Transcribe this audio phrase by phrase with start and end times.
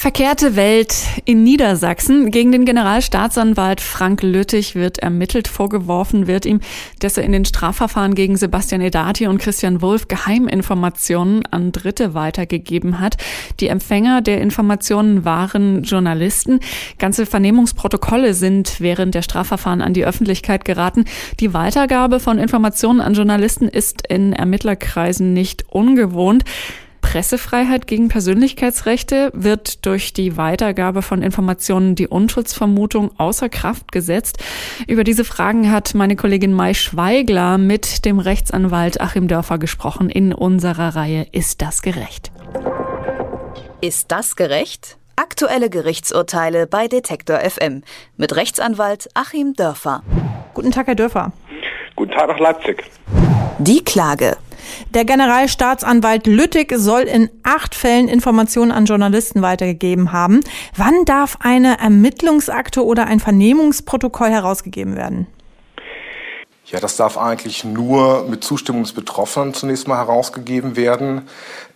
[0.00, 0.94] Verkehrte Welt
[1.26, 2.30] in Niedersachsen.
[2.30, 5.46] Gegen den Generalstaatsanwalt Frank Lüttich wird ermittelt.
[5.46, 6.60] Vorgeworfen wird ihm,
[7.00, 12.98] dass er in den Strafverfahren gegen Sebastian Edati und Christian Wulff Geheiminformationen an Dritte weitergegeben
[12.98, 13.18] hat.
[13.60, 16.60] Die Empfänger der Informationen waren Journalisten.
[16.96, 21.04] Ganze Vernehmungsprotokolle sind während der Strafverfahren an die Öffentlichkeit geraten.
[21.40, 26.44] Die Weitergabe von Informationen an Journalisten ist in Ermittlerkreisen nicht ungewohnt.
[27.10, 34.38] Pressefreiheit gegen Persönlichkeitsrechte wird durch die Weitergabe von Informationen die Unschuldsvermutung außer Kraft gesetzt.
[34.86, 40.32] Über diese Fragen hat meine Kollegin Mai Schweigler mit dem Rechtsanwalt Achim Dörfer gesprochen in
[40.32, 42.30] unserer Reihe Ist das gerecht?
[43.80, 44.96] Ist das gerecht?
[45.16, 47.82] Aktuelle Gerichtsurteile bei Detektor FM
[48.18, 50.04] mit Rechtsanwalt Achim Dörfer.
[50.54, 51.32] Guten Tag, Herr Dörfer.
[51.96, 52.84] Guten Tag nach Leipzig.
[53.58, 54.36] Die Klage.
[54.94, 60.40] Der Generalstaatsanwalt Lüttig soll in acht Fällen Informationen an Journalisten weitergegeben haben.
[60.76, 65.26] Wann darf eine Ermittlungsakte oder ein Vernehmungsprotokoll herausgegeben werden?
[66.70, 71.26] Ja, das darf eigentlich nur mit Zustimmung des Betroffenen zunächst mal herausgegeben werden.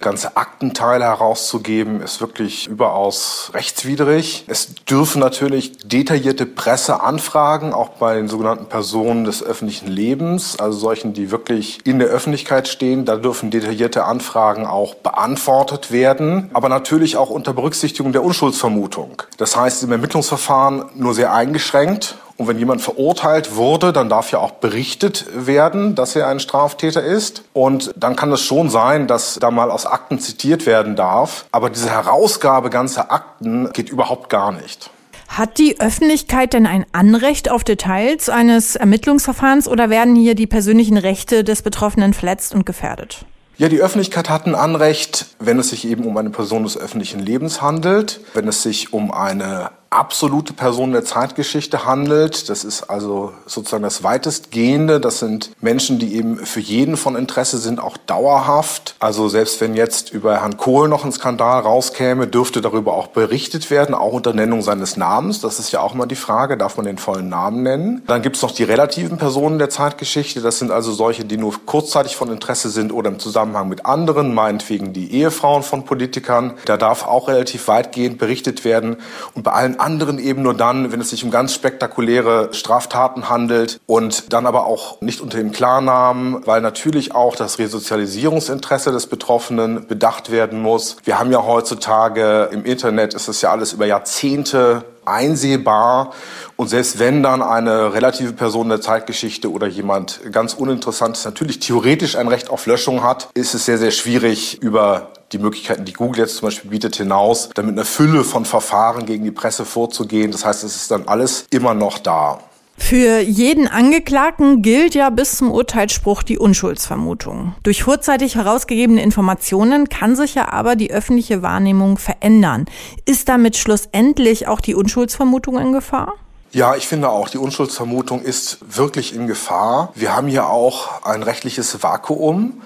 [0.01, 4.45] Ganze Aktenteile herauszugeben, ist wirklich überaus rechtswidrig.
[4.47, 11.12] Es dürfen natürlich detaillierte Presseanfragen, auch bei den sogenannten Personen des öffentlichen Lebens, also solchen,
[11.12, 17.17] die wirklich in der Öffentlichkeit stehen, da dürfen detaillierte Anfragen auch beantwortet werden, aber natürlich
[17.17, 19.23] auch unter Berücksichtigung der Unschuldsvermutung.
[19.39, 24.41] Das heißt, im Ermittlungsverfahren nur sehr eingeschränkt und wenn jemand verurteilt wurde, dann darf ja
[24.41, 27.45] auch berichtet werden, dass er ein Straftäter ist.
[27.53, 31.47] Und dann kann es schon sein, dass da mal aus Akten zitiert werden darf.
[31.53, 34.91] Aber diese Herausgabe ganzer Akten geht überhaupt gar nicht.
[35.29, 40.97] Hat die Öffentlichkeit denn ein Anrecht auf Details eines Ermittlungsverfahrens oder werden hier die persönlichen
[40.97, 43.25] Rechte des Betroffenen verletzt und gefährdet?
[43.57, 47.21] Ja, die Öffentlichkeit hat ein Anrecht, wenn es sich eben um eine Person des öffentlichen
[47.21, 52.48] Lebens handelt, wenn es sich um eine absolute Person der Zeitgeschichte handelt.
[52.48, 55.01] Das ist also sozusagen das weitestgehende.
[55.01, 58.96] Das sind Menschen, die eben für jeden von Interesse sind, auch dauerhaft.
[58.98, 63.70] Also selbst wenn jetzt über Herrn Kohl noch ein Skandal rauskäme, dürfte darüber auch berichtet
[63.70, 65.41] werden, auch unter Nennung seines Namens.
[65.41, 68.02] Das ist ja auch mal die Frage, darf man den vollen Namen nennen?
[68.07, 70.40] Dann gibt es noch die relativen Personen der Zeitgeschichte.
[70.40, 74.35] Das sind also solche, die nur kurzzeitig von Interesse sind oder im Zusammenhang mit anderen,
[74.35, 76.55] meinetwegen die Ehefrauen von Politikern.
[76.64, 78.96] Da darf auch relativ weitgehend berichtet werden.
[79.35, 83.80] Und bei allen anderen eben nur dann, wenn es sich um ganz spektakuläre Straftaten handelt
[83.86, 89.86] und dann aber auch nicht unter dem Klarnamen, weil natürlich auch das Resozialisierungsinteresse des Betroffenen
[89.86, 90.96] bedacht werden muss.
[91.05, 96.13] Wir haben ja heutzutage im Internet, ist es ja alles über Jahrzehnte einsehbar.
[96.57, 102.17] Und selbst wenn dann eine relative Person der Zeitgeschichte oder jemand ganz Uninteressantes natürlich theoretisch
[102.17, 106.20] ein Recht auf Löschung hat, ist es sehr, sehr schwierig, über die Möglichkeiten, die Google
[106.20, 110.31] jetzt zum Beispiel bietet, hinaus, damit eine Fülle von Verfahren gegen die Presse vorzugehen.
[110.31, 112.39] Das heißt, es ist dann alles immer noch da.
[112.77, 117.55] Für jeden Angeklagten gilt ja bis zum Urteilsspruch die Unschuldsvermutung.
[117.62, 122.67] Durch vorzeitig herausgegebene Informationen kann sich ja aber die öffentliche Wahrnehmung verändern.
[123.07, 126.14] Ist damit schlussendlich auch die Unschuldsvermutung in Gefahr?
[126.52, 129.93] Ja, ich finde auch, die Unschuldsvermutung ist wirklich in Gefahr.
[129.94, 132.62] Wir haben hier auch ein rechtliches Vakuum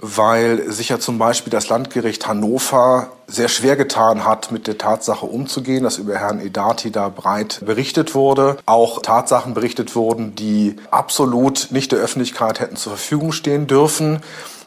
[0.00, 5.26] weil sich ja zum Beispiel das Landgericht Hannover sehr schwer getan hat, mit der Tatsache
[5.26, 8.56] umzugehen, dass über Herrn Edati da breit berichtet wurde.
[8.66, 14.20] Auch Tatsachen berichtet wurden, die absolut nicht der Öffentlichkeit hätten zur Verfügung stehen dürfen.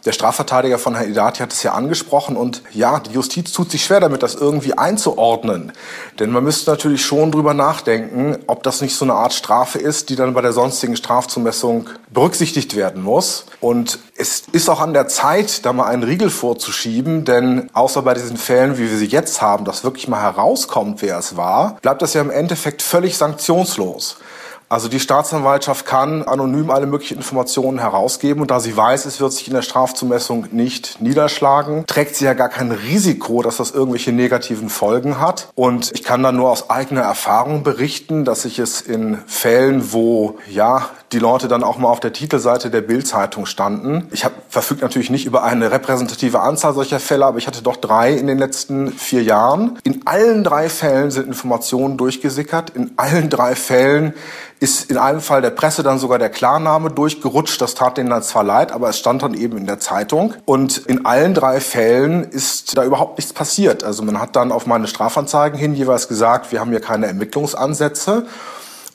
[0.06, 3.86] Der Strafverteidiger von Herrn Idati hat es ja angesprochen und ja, die Justiz tut sich
[3.86, 5.72] schwer damit, das irgendwie einzuordnen.
[6.20, 10.10] Denn man müsste natürlich schon drüber nachdenken, ob das nicht so eine Art Strafe ist,
[10.10, 13.46] die dann bei der sonstigen Strafzumessung berücksichtigt werden muss.
[13.62, 18.14] Und es ist auch an der Zeit, da mal einen Riegel vorzuschieben, denn außer bei
[18.14, 22.02] diesen Fällen, wie wir sie jetzt haben, dass wirklich mal herauskommt, wer es war, bleibt
[22.02, 24.18] das ja im Endeffekt völlig sanktionslos.
[24.74, 29.32] Also die Staatsanwaltschaft kann anonym alle möglichen Informationen herausgeben und da sie weiß, es wird
[29.32, 34.12] sich in der Strafzumessung nicht niederschlagen, trägt sie ja gar kein Risiko, dass das irgendwelche
[34.12, 35.50] negativen Folgen hat.
[35.54, 40.40] Und ich kann da nur aus eigener Erfahrung berichten, dass ich es in Fällen, wo
[40.50, 44.08] ja die Leute dann auch mal auf der Titelseite der Bildzeitung standen.
[44.10, 47.76] Ich habe verfügt natürlich nicht über eine repräsentative Anzahl solcher Fälle, aber ich hatte doch
[47.76, 49.78] drei in den letzten vier Jahren.
[49.84, 52.72] In allen drei Fällen sind Informationen durchgesickert.
[52.72, 54.14] In allen drei Fällen
[54.64, 57.62] ist in einem Fall der Presse dann sogar der Klarname durchgerutscht.
[57.62, 60.36] Das tat denen dann zwar leid, aber es stand dann eben in der Zeitung.
[60.46, 63.84] Und in allen drei Fällen ist da überhaupt nichts passiert.
[63.84, 68.26] Also man hat dann auf meine Strafanzeigen hin jeweils gesagt, wir haben hier keine Ermittlungsansätze.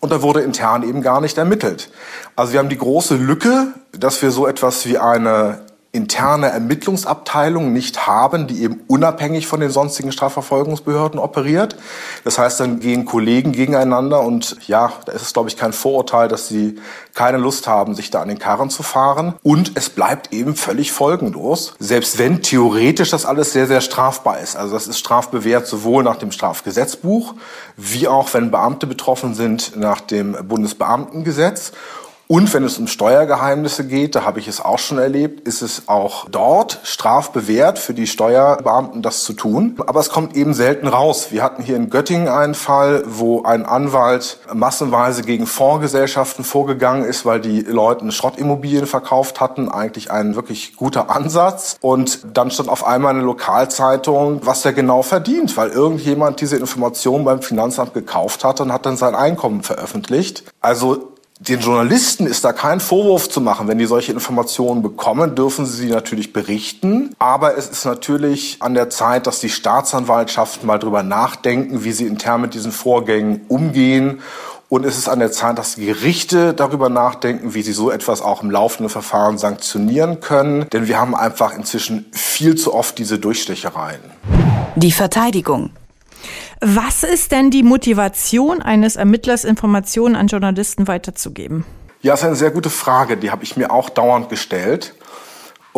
[0.00, 1.90] Und da wurde intern eben gar nicht ermittelt.
[2.34, 5.60] Also wir haben die große Lücke, dass wir so etwas wie eine
[5.98, 11.76] interne Ermittlungsabteilung nicht haben, die eben unabhängig von den sonstigen Strafverfolgungsbehörden operiert.
[12.24, 16.28] Das heißt, dann gehen Kollegen gegeneinander und ja, da ist es, glaube ich, kein Vorurteil,
[16.28, 16.76] dass sie
[17.14, 19.34] keine Lust haben, sich da an den Karren zu fahren.
[19.42, 24.56] Und es bleibt eben völlig folgenlos, selbst wenn theoretisch das alles sehr, sehr strafbar ist.
[24.56, 27.34] Also das ist strafbewehrt sowohl nach dem Strafgesetzbuch,
[27.76, 31.72] wie auch wenn Beamte betroffen sind nach dem Bundesbeamtengesetz.
[32.30, 35.88] Und wenn es um Steuergeheimnisse geht, da habe ich es auch schon erlebt, ist es
[35.88, 39.76] auch dort strafbewehrt für die Steuerbeamten, das zu tun.
[39.86, 41.28] Aber es kommt eben selten raus.
[41.30, 47.24] Wir hatten hier in Göttingen einen Fall, wo ein Anwalt massenweise gegen Fondsgesellschaften vorgegangen ist,
[47.24, 49.70] weil die Leuten Schrottimmobilien verkauft hatten.
[49.70, 51.78] Eigentlich ein wirklich guter Ansatz.
[51.80, 57.24] Und dann stand auf einmal eine Lokalzeitung, was der genau verdient, weil irgendjemand diese Information
[57.24, 60.44] beim Finanzamt gekauft hat und hat dann sein Einkommen veröffentlicht.
[60.60, 63.68] Also den Journalisten ist da kein Vorwurf zu machen.
[63.68, 67.14] Wenn die solche Informationen bekommen, dürfen sie sie natürlich berichten.
[67.20, 72.06] Aber es ist natürlich an der Zeit, dass die Staatsanwaltschaften mal drüber nachdenken, wie sie
[72.06, 74.20] intern mit diesen Vorgängen umgehen.
[74.68, 78.20] Und es ist an der Zeit, dass die Gerichte darüber nachdenken, wie sie so etwas
[78.20, 80.68] auch im laufenden Verfahren sanktionieren können.
[80.72, 84.00] Denn wir haben einfach inzwischen viel zu oft diese Durchstechereien.
[84.76, 85.70] Die Verteidigung.
[86.60, 91.64] Was ist denn die Motivation eines Ermittlers, Informationen an Journalisten weiterzugeben?
[92.02, 93.16] Ja, das ist eine sehr gute Frage.
[93.16, 94.94] Die habe ich mir auch dauernd gestellt.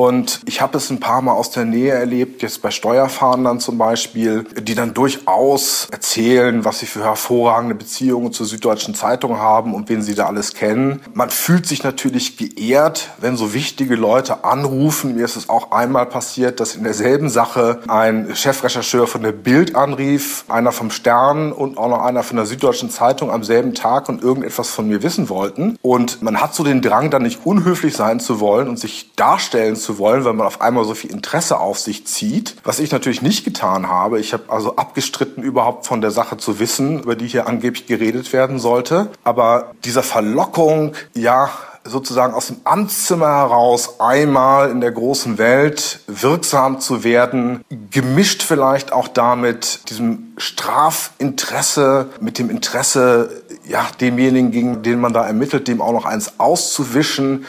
[0.01, 3.77] Und ich habe es ein paar Mal aus der Nähe erlebt, jetzt bei Steuerfahndern zum
[3.77, 9.91] Beispiel, die dann durchaus erzählen, was sie für hervorragende Beziehungen zur Süddeutschen Zeitung haben und
[9.91, 11.03] wen sie da alles kennen.
[11.13, 15.17] Man fühlt sich natürlich geehrt, wenn so wichtige Leute anrufen.
[15.17, 19.77] Mir ist es auch einmal passiert, dass in derselben Sache ein Chefrechercheur von der Bild
[19.77, 24.09] anrief, einer vom Stern und auch noch einer von der Süddeutschen Zeitung am selben Tag
[24.09, 25.77] und irgendetwas von mir wissen wollten.
[25.83, 29.77] Und man hat so den Drang, dann nicht unhöflich sein zu wollen und sich darstellen
[29.77, 32.55] zu zu wollen, weil man auf einmal so viel Interesse auf sich zieht.
[32.63, 34.21] Was ich natürlich nicht getan habe.
[34.21, 38.33] Ich habe also abgestritten, überhaupt von der Sache zu wissen, über die hier angeblich geredet
[38.33, 39.09] werden sollte.
[39.25, 41.51] Aber dieser Verlockung, ja,
[41.83, 48.93] sozusagen aus dem Amtszimmer heraus einmal in der großen Welt wirksam zu werden, gemischt vielleicht
[48.93, 55.81] auch damit diesem Strafinteresse, mit dem Interesse, ja, demjenigen, gegen den man da ermittelt, dem
[55.81, 57.47] auch noch eins auszuwischen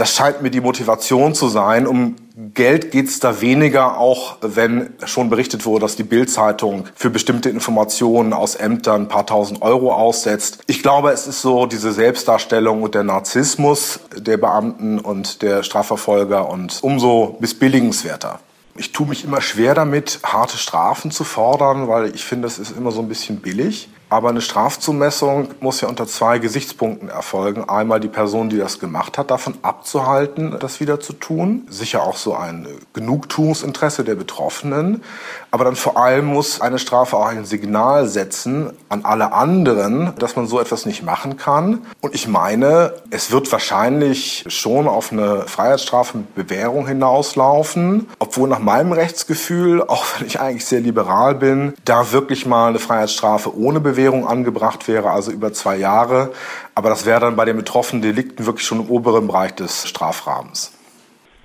[0.00, 1.86] das scheint mir die Motivation zu sein.
[1.86, 2.16] Um
[2.54, 7.50] Geld geht es da weniger, auch wenn schon berichtet wurde, dass die Bild-Zeitung für bestimmte
[7.50, 10.62] Informationen aus Ämtern ein paar tausend Euro aussetzt.
[10.68, 16.48] Ich glaube, es ist so diese Selbstdarstellung und der Narzissmus der Beamten und der Strafverfolger
[16.48, 18.40] und umso missbilligenswerter.
[18.76, 22.74] Ich tue mich immer schwer damit, harte Strafen zu fordern, weil ich finde, es ist
[22.74, 23.90] immer so ein bisschen billig.
[24.10, 27.68] Aber eine Strafzumessung muss ja unter zwei Gesichtspunkten erfolgen.
[27.68, 31.64] Einmal die Person, die das gemacht hat, davon abzuhalten, das wieder zu tun.
[31.70, 35.04] Sicher auch so ein Genugtuungsinteresse der Betroffenen.
[35.52, 40.34] Aber dann vor allem muss eine Strafe auch ein Signal setzen an alle anderen, dass
[40.34, 41.86] man so etwas nicht machen kann.
[42.00, 48.08] Und ich meine, es wird wahrscheinlich schon auf eine Freiheitsstrafe mit Bewährung hinauslaufen.
[48.18, 52.80] Obwohl nach meinem Rechtsgefühl, auch wenn ich eigentlich sehr liberal bin, da wirklich mal eine
[52.80, 56.32] Freiheitsstrafe ohne Bewährung Bewährung angebracht wäre, also über zwei Jahre.
[56.74, 60.72] Aber das wäre dann bei den betroffenen Delikten wirklich schon im oberen Bereich des Strafrahmens.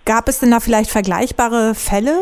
[0.06, 2.18] Gab es denn da vielleicht vergleichbare Fälle,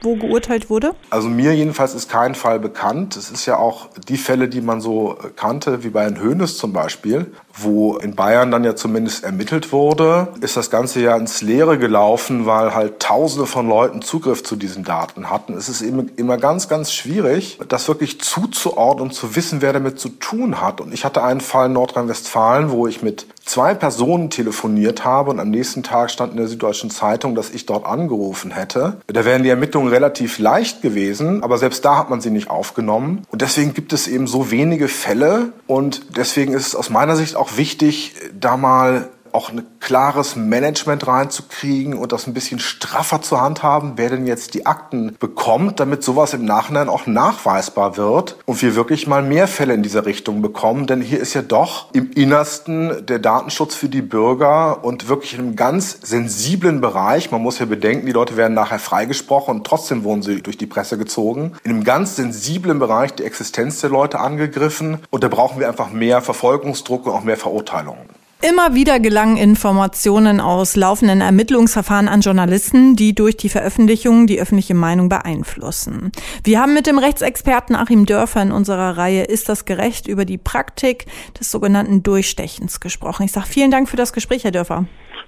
[0.00, 0.94] wo geurteilt wurde?
[1.10, 3.16] Also mir jedenfalls ist kein Fall bekannt.
[3.16, 6.72] Es ist ja auch die Fälle, die man so kannte, wie bei Herrn Hönes zum
[6.72, 11.78] Beispiel, wo in Bayern dann ja zumindest ermittelt wurde, ist das Ganze ja ins Leere
[11.78, 15.54] gelaufen, weil halt Tausende von Leuten Zugriff zu diesen Daten hatten.
[15.54, 20.00] Es ist immer, immer ganz, ganz schwierig, das wirklich zuzuordnen und zu wissen, wer damit
[20.00, 20.80] zu tun hat.
[20.80, 25.38] Und ich hatte einen Fall in Nordrhein-Westfalen, wo ich mit zwei Personen telefoniert habe und
[25.38, 28.96] am nächsten Tag stand in der Süddeutschen Zeitung, dass ich dort angerufen hätte.
[29.06, 33.26] Da wären die Ermittlungen relativ leicht gewesen, aber selbst da hat man sie nicht aufgenommen.
[33.30, 37.36] Und deswegen gibt es eben so wenige Fälle und deswegen ist es aus meiner Sicht
[37.44, 43.40] auch wichtig, da mal auch ein klares Management reinzukriegen und das ein bisschen straffer zu
[43.40, 48.62] handhaben, wer denn jetzt die Akten bekommt, damit sowas im Nachhinein auch nachweisbar wird und
[48.62, 50.86] wir wirklich mal mehr Fälle in dieser Richtung bekommen.
[50.86, 55.40] Denn hier ist ja doch im Innersten der Datenschutz für die Bürger und wirklich in
[55.40, 57.30] einem ganz sensiblen Bereich.
[57.30, 60.66] Man muss ja bedenken, die Leute werden nachher freigesprochen und trotzdem wurden sie durch die
[60.66, 61.52] Presse gezogen.
[61.64, 65.90] In einem ganz sensiblen Bereich die Existenz der Leute angegriffen und da brauchen wir einfach
[65.90, 68.23] mehr Verfolgungsdruck und auch mehr Verurteilungen.
[68.46, 74.74] Immer wieder gelangen Informationen aus laufenden Ermittlungsverfahren an Journalisten, die durch die Veröffentlichung die öffentliche
[74.74, 76.12] Meinung beeinflussen.
[76.42, 80.36] Wir haben mit dem Rechtsexperten Achim Dörfer in unserer Reihe Ist das gerecht über die
[80.36, 81.06] Praktik
[81.40, 83.22] des sogenannten Durchstechens gesprochen.
[83.22, 84.84] Ich sage vielen Dank für das Gespräch, Herr Dörfer.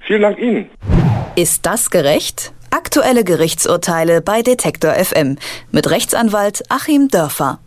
[0.06, 0.68] Vielen Dank Ihnen.
[1.36, 2.52] Ist das gerecht?
[2.68, 5.38] Aktuelle Gerichtsurteile bei Detektor FM
[5.70, 7.60] mit Rechtsanwalt Achim Dörfer.